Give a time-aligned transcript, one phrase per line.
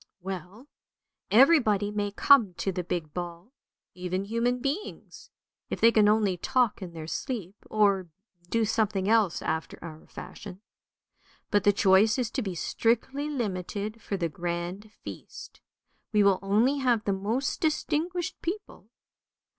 [0.19, 0.65] "Well,
[1.29, 3.51] everybody may come to the big ball,
[3.93, 5.29] even human beings,
[5.69, 8.09] if they can only talk in their sleep, or
[8.49, 10.61] do something else after our fashion.
[11.51, 15.61] But the choice is to be strictly limited for the grand feast.
[16.11, 18.89] We will only have the most distinguished people.